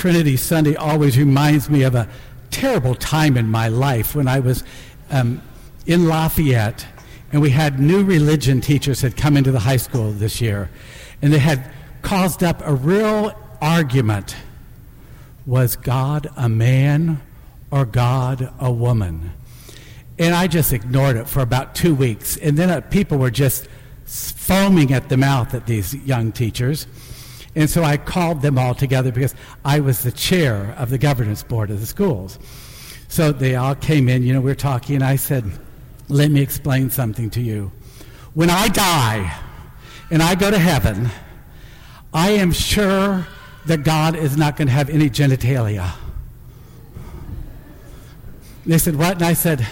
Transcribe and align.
Trinity 0.00 0.38
Sunday 0.38 0.76
always 0.76 1.18
reminds 1.18 1.68
me 1.68 1.82
of 1.82 1.94
a 1.94 2.08
terrible 2.50 2.94
time 2.94 3.36
in 3.36 3.46
my 3.46 3.68
life 3.68 4.14
when 4.14 4.28
I 4.28 4.40
was 4.40 4.64
um, 5.10 5.42
in 5.84 6.08
Lafayette 6.08 6.86
and 7.34 7.42
we 7.42 7.50
had 7.50 7.78
new 7.78 8.02
religion 8.02 8.62
teachers 8.62 9.02
had 9.02 9.14
come 9.14 9.36
into 9.36 9.52
the 9.52 9.58
high 9.58 9.76
school 9.76 10.10
this 10.10 10.40
year 10.40 10.70
and 11.20 11.30
they 11.30 11.38
had 11.38 11.70
caused 12.00 12.42
up 12.42 12.62
a 12.64 12.74
real 12.74 13.38
argument 13.60 14.36
was 15.44 15.76
God 15.76 16.30
a 16.34 16.48
man 16.48 17.20
or 17.70 17.84
God 17.84 18.54
a 18.58 18.72
woman? 18.72 19.32
And 20.18 20.34
I 20.34 20.46
just 20.46 20.72
ignored 20.72 21.16
it 21.16 21.28
for 21.28 21.40
about 21.40 21.74
two 21.74 21.94
weeks. 21.94 22.38
And 22.38 22.56
then 22.56 22.70
uh, 22.70 22.80
people 22.80 23.18
were 23.18 23.30
just 23.30 23.68
foaming 24.06 24.94
at 24.94 25.10
the 25.10 25.18
mouth 25.18 25.52
at 25.52 25.66
these 25.66 25.92
young 25.94 26.32
teachers. 26.32 26.86
And 27.54 27.68
so 27.68 27.82
I 27.82 27.96
called 27.96 28.42
them 28.42 28.58
all 28.58 28.74
together 28.74 29.10
because 29.10 29.34
I 29.64 29.80
was 29.80 30.02
the 30.02 30.12
chair 30.12 30.74
of 30.78 30.90
the 30.90 30.98
governance 30.98 31.42
board 31.42 31.70
of 31.70 31.80
the 31.80 31.86
schools. 31.86 32.38
So 33.08 33.32
they 33.32 33.56
all 33.56 33.74
came 33.74 34.08
in, 34.08 34.22
you 34.22 34.32
know, 34.32 34.40
we 34.40 34.50
were 34.50 34.54
talking, 34.54 34.94
and 34.94 35.04
I 35.04 35.16
said, 35.16 35.44
Let 36.08 36.30
me 36.30 36.40
explain 36.40 36.90
something 36.90 37.28
to 37.30 37.40
you. 37.40 37.72
When 38.34 38.50
I 38.50 38.68
die 38.68 39.36
and 40.10 40.22
I 40.22 40.36
go 40.36 40.50
to 40.50 40.58
heaven, 40.58 41.10
I 42.14 42.30
am 42.30 42.52
sure 42.52 43.26
that 43.66 43.82
God 43.82 44.14
is 44.14 44.36
not 44.36 44.56
going 44.56 44.68
to 44.68 44.72
have 44.72 44.90
any 44.90 45.10
genitalia. 45.10 45.92
They 48.64 48.78
said, 48.78 48.94
What? 48.94 49.16
And 49.16 49.24
I 49.24 49.32
said, 49.32 49.66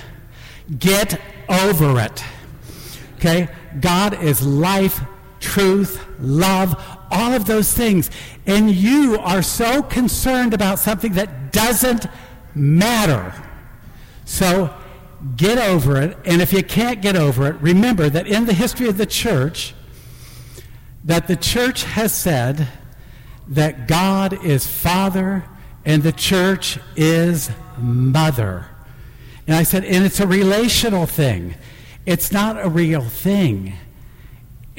Get 0.78 1.20
over 1.48 2.00
it. 2.00 2.24
Okay? 3.16 3.48
God 3.80 4.22
is 4.22 4.44
life, 4.44 5.00
truth, 5.48 6.04
love, 6.20 6.74
all 7.10 7.32
of 7.32 7.46
those 7.46 7.72
things. 7.72 8.10
And 8.46 8.70
you 8.70 9.18
are 9.18 9.42
so 9.42 9.82
concerned 9.82 10.52
about 10.52 10.78
something 10.78 11.14
that 11.14 11.52
doesn't 11.52 12.06
matter. 12.54 13.34
So 14.24 14.74
get 15.36 15.58
over 15.58 16.00
it. 16.00 16.18
And 16.26 16.42
if 16.42 16.52
you 16.52 16.62
can't 16.62 17.00
get 17.00 17.16
over 17.16 17.46
it, 17.48 17.56
remember 17.60 18.10
that 18.10 18.26
in 18.26 18.44
the 18.44 18.52
history 18.52 18.88
of 18.88 18.98
the 18.98 19.06
church, 19.06 19.74
that 21.04 21.26
the 21.26 21.36
church 21.36 21.84
has 21.84 22.12
said 22.12 22.68
that 23.48 23.88
God 23.88 24.44
is 24.44 24.66
Father 24.66 25.44
and 25.84 26.02
the 26.02 26.12
church 26.12 26.78
is 26.94 27.50
Mother. 27.78 28.66
And 29.46 29.56
I 29.56 29.62
said, 29.62 29.84
and 29.84 30.04
it's 30.04 30.20
a 30.20 30.26
relational 30.26 31.06
thing. 31.06 31.54
It's 32.04 32.30
not 32.30 32.62
a 32.62 32.68
real 32.68 33.02
thing. 33.02 33.72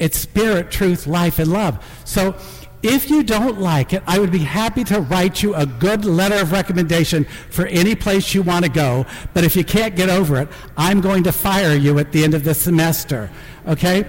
It's 0.00 0.18
spirit, 0.18 0.70
truth, 0.70 1.06
life, 1.06 1.38
and 1.38 1.52
love. 1.52 1.78
So 2.04 2.34
if 2.82 3.10
you 3.10 3.22
don't 3.22 3.60
like 3.60 3.92
it, 3.92 4.02
I 4.06 4.18
would 4.18 4.32
be 4.32 4.38
happy 4.38 4.82
to 4.84 5.02
write 5.02 5.42
you 5.42 5.54
a 5.54 5.66
good 5.66 6.06
letter 6.06 6.36
of 6.36 6.50
recommendation 6.50 7.24
for 7.50 7.66
any 7.66 7.94
place 7.94 8.34
you 8.34 8.40
want 8.40 8.64
to 8.64 8.70
go. 8.70 9.04
But 9.34 9.44
if 9.44 9.54
you 9.54 9.62
can't 9.62 9.94
get 9.94 10.08
over 10.08 10.40
it, 10.40 10.48
I'm 10.78 11.02
going 11.02 11.24
to 11.24 11.32
fire 11.32 11.74
you 11.74 11.98
at 11.98 12.10
the 12.12 12.24
end 12.24 12.32
of 12.32 12.42
the 12.42 12.54
semester. 12.54 13.30
Okay? 13.68 14.08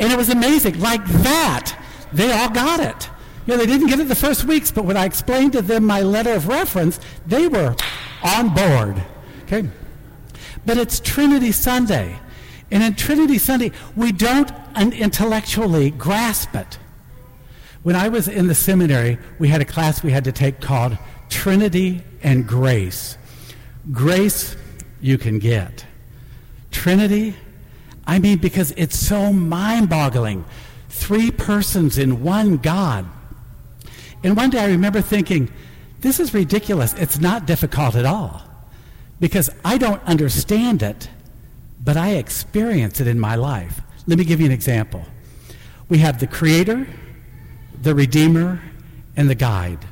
And 0.00 0.12
it 0.12 0.16
was 0.16 0.30
amazing. 0.30 0.80
Like 0.80 1.04
that, 1.06 1.80
they 2.12 2.32
all 2.32 2.50
got 2.50 2.80
it. 2.80 3.08
You 3.46 3.54
know, 3.54 3.58
they 3.58 3.66
didn't 3.66 3.86
get 3.86 4.00
it 4.00 4.08
the 4.08 4.16
first 4.16 4.44
weeks, 4.44 4.72
but 4.72 4.84
when 4.84 4.96
I 4.96 5.04
explained 5.04 5.52
to 5.52 5.62
them 5.62 5.84
my 5.84 6.00
letter 6.00 6.32
of 6.32 6.48
reference, 6.48 6.98
they 7.26 7.46
were 7.46 7.76
on 8.24 8.52
board. 8.52 9.00
Okay? 9.44 9.68
But 10.66 10.76
it's 10.76 10.98
Trinity 10.98 11.52
Sunday. 11.52 12.18
And 12.70 12.82
in 12.82 12.94
Trinity 12.94 13.38
Sunday, 13.38 13.72
we 13.96 14.12
don't 14.12 14.50
intellectually 14.76 15.90
grasp 15.90 16.54
it. 16.54 16.78
When 17.82 17.96
I 17.96 18.08
was 18.08 18.28
in 18.28 18.46
the 18.46 18.54
seminary, 18.54 19.18
we 19.38 19.48
had 19.48 19.60
a 19.60 19.64
class 19.64 20.02
we 20.02 20.12
had 20.12 20.24
to 20.24 20.32
take 20.32 20.60
called 20.60 20.98
Trinity 21.30 22.02
and 22.22 22.46
Grace. 22.46 23.16
Grace 23.90 24.56
you 25.00 25.18
can 25.18 25.38
get. 25.38 25.86
Trinity, 26.70 27.34
I 28.06 28.18
mean, 28.18 28.38
because 28.38 28.72
it's 28.76 28.98
so 28.98 29.32
mind 29.32 29.88
boggling. 29.88 30.44
Three 30.88 31.30
persons 31.30 31.98
in 31.98 32.22
one 32.22 32.58
God. 32.58 33.06
And 34.22 34.36
one 34.36 34.50
day 34.50 34.60
I 34.60 34.66
remember 34.66 35.00
thinking, 35.00 35.50
this 36.00 36.20
is 36.20 36.34
ridiculous. 36.34 36.92
It's 36.94 37.18
not 37.18 37.46
difficult 37.46 37.94
at 37.94 38.04
all. 38.04 38.42
Because 39.18 39.50
I 39.64 39.78
don't 39.78 40.02
understand 40.04 40.82
it 40.82 41.08
but 41.82 41.96
I 41.96 42.10
experience 42.12 43.00
it 43.00 43.06
in 43.06 43.18
my 43.18 43.34
life. 43.34 43.80
Let 44.06 44.18
me 44.18 44.24
give 44.24 44.40
you 44.40 44.46
an 44.46 44.52
example. 44.52 45.04
We 45.88 45.98
have 45.98 46.20
the 46.20 46.26
Creator, 46.26 46.86
the 47.82 47.94
Redeemer, 47.94 48.60
and 49.16 49.28
the 49.28 49.34
Guide 49.34 49.86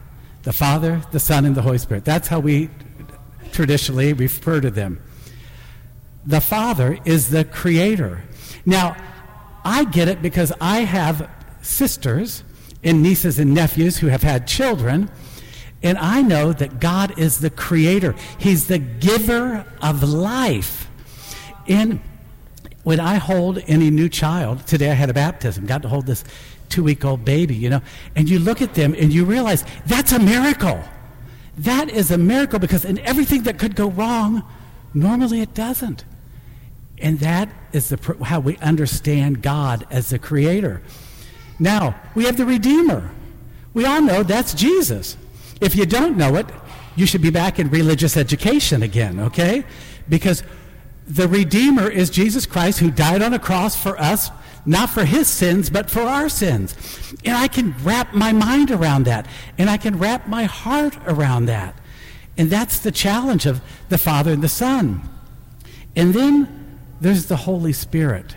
the 0.48 0.52
Father, 0.54 1.02
the 1.10 1.20
Son, 1.20 1.44
and 1.44 1.54
the 1.54 1.60
Holy 1.60 1.76
Spirit. 1.76 2.06
That's 2.06 2.26
how 2.26 2.40
we 2.40 2.70
traditionally 3.52 4.14
refer 4.14 4.62
to 4.62 4.70
them. 4.70 4.98
The 6.24 6.40
Father 6.40 6.98
is 7.04 7.28
the 7.28 7.44
Creator. 7.44 8.22
Now, 8.64 8.96
I 9.62 9.84
get 9.84 10.08
it 10.08 10.22
because 10.22 10.50
I 10.58 10.80
have 10.84 11.30
sisters 11.60 12.44
and 12.82 13.02
nieces 13.02 13.38
and 13.38 13.52
nephews 13.52 13.98
who 13.98 14.06
have 14.06 14.22
had 14.22 14.46
children, 14.46 15.10
and 15.82 15.98
I 15.98 16.22
know 16.22 16.54
that 16.54 16.80
God 16.80 17.18
is 17.18 17.40
the 17.40 17.50
Creator. 17.50 18.14
He's 18.38 18.68
the 18.68 18.78
giver 18.78 19.66
of 19.82 20.02
life. 20.02 20.87
And 21.68 22.00
when 22.82 23.00
I 23.00 23.16
hold 23.16 23.58
any 23.66 23.90
new 23.90 24.08
child, 24.08 24.66
today 24.66 24.90
I 24.90 24.94
had 24.94 25.10
a 25.10 25.14
baptism, 25.14 25.66
got 25.66 25.82
to 25.82 25.88
hold 25.88 26.06
this 26.06 26.24
two 26.68 26.82
week 26.82 27.04
old 27.04 27.24
baby, 27.24 27.54
you 27.54 27.70
know, 27.70 27.82
and 28.16 28.28
you 28.28 28.38
look 28.38 28.62
at 28.62 28.74
them 28.74 28.94
and 28.98 29.12
you 29.12 29.24
realize 29.24 29.64
that's 29.86 30.12
a 30.12 30.18
miracle. 30.18 30.82
That 31.58 31.90
is 31.90 32.10
a 32.10 32.18
miracle 32.18 32.58
because 32.58 32.84
in 32.84 32.98
everything 33.00 33.42
that 33.42 33.58
could 33.58 33.74
go 33.74 33.90
wrong, 33.90 34.42
normally 34.94 35.40
it 35.40 35.54
doesn't. 35.54 36.04
And 37.00 37.18
that 37.20 37.48
is 37.72 37.90
the, 37.90 38.16
how 38.24 38.40
we 38.40 38.56
understand 38.58 39.42
God 39.42 39.86
as 39.90 40.10
the 40.10 40.18
creator. 40.18 40.82
Now, 41.58 41.94
we 42.14 42.24
have 42.24 42.36
the 42.36 42.46
Redeemer. 42.46 43.10
We 43.74 43.84
all 43.84 44.00
know 44.00 44.22
that's 44.22 44.54
Jesus. 44.54 45.16
If 45.60 45.76
you 45.76 45.86
don't 45.86 46.16
know 46.16 46.36
it, 46.36 46.46
you 46.96 47.06
should 47.06 47.22
be 47.22 47.30
back 47.30 47.58
in 47.58 47.70
religious 47.70 48.16
education 48.16 48.82
again, 48.82 49.20
okay? 49.20 49.64
Because 50.08 50.42
the 51.08 51.26
Redeemer 51.26 51.88
is 51.88 52.10
Jesus 52.10 52.46
Christ 52.46 52.78
who 52.80 52.90
died 52.90 53.22
on 53.22 53.32
a 53.32 53.38
cross 53.38 53.74
for 53.74 53.98
us, 53.98 54.30
not 54.66 54.90
for 54.90 55.04
his 55.04 55.26
sins, 55.26 55.70
but 55.70 55.90
for 55.90 56.02
our 56.02 56.28
sins. 56.28 56.74
And 57.24 57.36
I 57.36 57.48
can 57.48 57.74
wrap 57.82 58.12
my 58.12 58.32
mind 58.32 58.70
around 58.70 59.04
that, 59.04 59.26
and 59.56 59.70
I 59.70 59.78
can 59.78 59.98
wrap 59.98 60.28
my 60.28 60.44
heart 60.44 60.96
around 61.06 61.46
that. 61.46 61.74
And 62.36 62.50
that's 62.50 62.78
the 62.78 62.92
challenge 62.92 63.46
of 63.46 63.60
the 63.88 63.98
Father 63.98 64.32
and 64.32 64.42
the 64.42 64.48
Son. 64.48 65.02
And 65.96 66.12
then 66.12 66.78
there's 67.00 67.26
the 67.26 67.36
Holy 67.36 67.72
Spirit. 67.72 68.36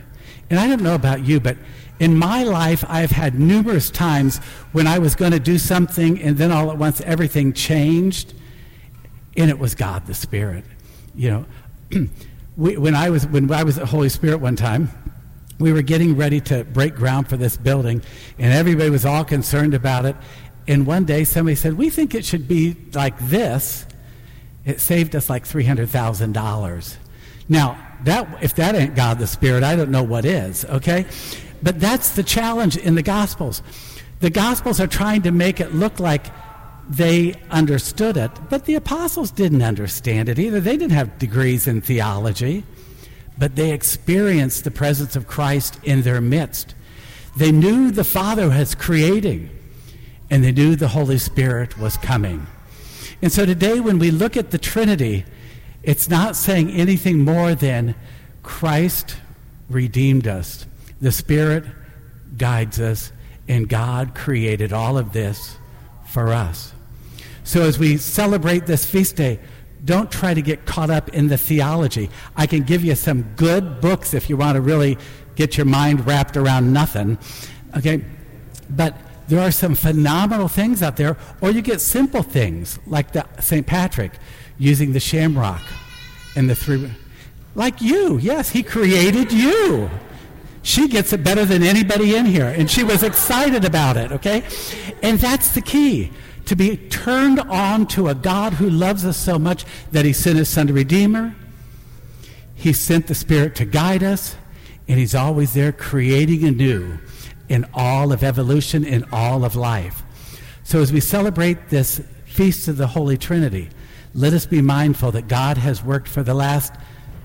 And 0.49 0.59
I 0.59 0.67
don't 0.67 0.81
know 0.81 0.95
about 0.95 1.25
you, 1.25 1.39
but 1.39 1.57
in 1.99 2.17
my 2.17 2.43
life, 2.43 2.83
I've 2.87 3.11
had 3.11 3.39
numerous 3.39 3.91
times 3.91 4.39
when 4.71 4.87
I 4.87 4.97
was 4.97 5.13
going 5.13 5.33
to 5.33 5.39
do 5.39 5.59
something, 5.59 6.19
and 6.21 6.37
then 6.37 6.51
all 6.51 6.71
at 6.71 6.77
once 6.77 7.01
everything 7.01 7.53
changed, 7.53 8.33
and 9.37 9.49
it 9.49 9.59
was 9.59 9.75
God 9.75 10.07
the 10.07 10.15
Spirit. 10.15 10.63
You 11.13 11.45
know, 11.91 12.07
we, 12.57 12.77
when, 12.77 12.95
I 12.95 13.09
was, 13.09 13.25
when 13.27 13.51
I 13.51 13.63
was 13.63 13.77
at 13.77 13.87
Holy 13.87 14.09
Spirit 14.09 14.39
one 14.39 14.55
time, 14.55 14.89
we 15.59 15.71
were 15.71 15.81
getting 15.81 16.17
ready 16.17 16.41
to 16.41 16.63
break 16.63 16.95
ground 16.95 17.29
for 17.29 17.37
this 17.37 17.55
building, 17.55 18.01
and 18.39 18.53
everybody 18.53 18.89
was 18.89 19.05
all 19.05 19.23
concerned 19.23 19.73
about 19.73 20.05
it. 20.05 20.15
And 20.67 20.85
one 20.85 21.05
day 21.05 21.23
somebody 21.23 21.55
said, 21.55 21.73
We 21.73 21.89
think 21.89 22.15
it 22.15 22.25
should 22.25 22.47
be 22.47 22.75
like 22.93 23.17
this. 23.19 23.85
It 24.65 24.79
saved 24.79 25.15
us 25.15 25.29
like 25.29 25.45
$300,000. 25.45 26.97
Now, 27.49 27.87
that, 28.03 28.43
if 28.43 28.55
that 28.55 28.75
ain't 28.75 28.95
God 28.95 29.19
the 29.19 29.27
Spirit, 29.27 29.63
I 29.63 29.75
don't 29.75 29.91
know 29.91 30.03
what 30.03 30.25
is, 30.25 30.65
okay? 30.65 31.05
But 31.63 31.79
that's 31.79 32.11
the 32.11 32.23
challenge 32.23 32.77
in 32.77 32.95
the 32.95 33.03
Gospels. 33.03 33.61
The 34.19 34.29
Gospels 34.29 34.79
are 34.79 34.87
trying 34.87 35.23
to 35.23 35.31
make 35.31 35.59
it 35.59 35.73
look 35.73 35.99
like 35.99 36.27
they 36.91 37.35
understood 37.49 38.17
it, 38.17 38.31
but 38.49 38.65
the 38.65 38.75
apostles 38.75 39.31
didn't 39.31 39.61
understand 39.61 40.27
it 40.27 40.37
either. 40.37 40.59
They 40.59 40.75
didn't 40.75 40.91
have 40.91 41.17
degrees 41.17 41.65
in 41.65 41.79
theology, 41.79 42.65
but 43.37 43.55
they 43.55 43.71
experienced 43.71 44.65
the 44.65 44.71
presence 44.71 45.15
of 45.15 45.25
Christ 45.25 45.79
in 45.83 46.01
their 46.01 46.19
midst. 46.19 46.75
They 47.37 47.53
knew 47.53 47.91
the 47.91 48.03
Father 48.03 48.49
was 48.49 48.75
creating, 48.75 49.49
and 50.29 50.43
they 50.43 50.51
knew 50.51 50.75
the 50.75 50.89
Holy 50.89 51.17
Spirit 51.17 51.77
was 51.77 51.95
coming. 51.95 52.45
And 53.21 53.31
so 53.31 53.45
today, 53.45 53.79
when 53.79 53.97
we 53.97 54.11
look 54.11 54.35
at 54.35 54.51
the 54.51 54.57
Trinity, 54.57 55.23
it's 55.83 56.09
not 56.09 56.35
saying 56.35 56.71
anything 56.71 57.19
more 57.19 57.55
than 57.55 57.95
Christ 58.43 59.15
redeemed 59.69 60.27
us, 60.27 60.65
the 60.99 61.13
Spirit 61.13 61.63
guides 62.37 62.81
us, 62.81 63.13
and 63.47 63.69
God 63.69 64.13
created 64.13 64.73
all 64.73 64.97
of 64.97 65.13
this 65.13 65.55
for 66.05 66.33
us. 66.33 66.73
So 67.51 67.63
as 67.63 67.77
we 67.77 67.97
celebrate 67.97 68.65
this 68.65 68.85
feast 68.85 69.17
day, 69.17 69.37
don't 69.83 70.09
try 70.09 70.33
to 70.33 70.41
get 70.41 70.65
caught 70.65 70.89
up 70.89 71.09
in 71.09 71.27
the 71.27 71.37
theology. 71.37 72.09
I 72.37 72.47
can 72.47 72.63
give 72.63 72.81
you 72.81 72.95
some 72.95 73.23
good 73.35 73.81
books 73.81 74.13
if 74.13 74.29
you 74.29 74.37
want 74.37 74.55
to 74.55 74.61
really 74.61 74.97
get 75.35 75.57
your 75.57 75.65
mind 75.65 76.07
wrapped 76.07 76.37
around 76.37 76.71
nothing. 76.71 77.19
Okay? 77.75 78.05
But 78.69 78.95
there 79.27 79.41
are 79.41 79.51
some 79.51 79.75
phenomenal 79.75 80.47
things 80.47 80.81
out 80.81 80.95
there, 80.95 81.17
or 81.41 81.51
you 81.51 81.61
get 81.61 81.81
simple 81.81 82.23
things 82.23 82.79
like 82.87 83.11
the 83.11 83.27
St. 83.41 83.67
Patrick 83.67 84.13
using 84.57 84.93
the 84.93 85.01
shamrock 85.01 85.61
and 86.37 86.49
the 86.49 86.55
three. 86.55 86.89
Like 87.53 87.81
you, 87.81 88.17
yes, 88.19 88.49
he 88.49 88.63
created 88.63 89.33
you. 89.33 89.89
She 90.63 90.87
gets 90.87 91.11
it 91.11 91.21
better 91.21 91.43
than 91.43 91.63
anybody 91.63 92.15
in 92.15 92.27
here, 92.27 92.47
and 92.47 92.71
she 92.71 92.85
was 92.85 93.03
excited 93.03 93.65
about 93.65 93.97
it, 93.97 94.13
okay? 94.13 94.41
And 95.03 95.19
that's 95.19 95.53
the 95.53 95.61
key 95.61 96.13
to 96.45 96.55
be 96.55 96.77
turned 96.77 97.39
on 97.39 97.87
to 97.87 98.07
a 98.07 98.15
God 98.15 98.53
who 98.53 98.69
loves 98.69 99.05
us 99.05 99.17
so 99.17 99.37
much 99.37 99.65
that 99.91 100.05
he 100.05 100.13
sent 100.13 100.37
his 100.37 100.49
son 100.49 100.67
to 100.67 100.73
Redeemer. 100.73 101.35
He 102.55 102.73
sent 102.73 103.07
the 103.07 103.15
Spirit 103.15 103.55
to 103.55 103.65
guide 103.65 104.03
us, 104.03 104.35
and 104.87 104.99
he's 104.99 105.15
always 105.15 105.53
there 105.53 105.71
creating 105.71 106.43
anew 106.43 106.97
in 107.49 107.65
all 107.73 108.11
of 108.11 108.23
evolution, 108.23 108.85
in 108.85 109.05
all 109.11 109.43
of 109.43 109.55
life. 109.55 110.03
So 110.63 110.79
as 110.81 110.93
we 110.93 110.99
celebrate 110.99 111.69
this 111.69 112.01
feast 112.25 112.67
of 112.67 112.77
the 112.77 112.87
Holy 112.87 113.17
Trinity, 113.17 113.69
let 114.13 114.33
us 114.33 114.45
be 114.45 114.61
mindful 114.61 115.11
that 115.11 115.27
God 115.27 115.57
has 115.57 115.83
worked 115.83 116.07
for 116.07 116.23
the 116.23 116.33
last 116.33 116.73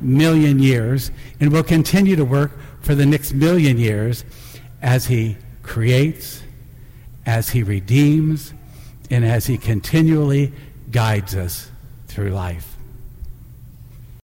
million 0.00 0.58
years 0.58 1.10
and 1.40 1.52
will 1.52 1.62
continue 1.62 2.16
to 2.16 2.24
work 2.24 2.52
for 2.80 2.94
the 2.94 3.06
next 3.06 3.32
million 3.34 3.78
years 3.78 4.24
as 4.82 5.06
he 5.06 5.36
creates, 5.62 6.42
as 7.24 7.50
he 7.50 7.62
redeems, 7.62 8.52
and 9.10 9.24
as 9.24 9.46
he 9.46 9.58
continually 9.58 10.52
guides 10.90 11.34
us 11.34 11.70
through 12.06 12.30
life. 12.30 12.75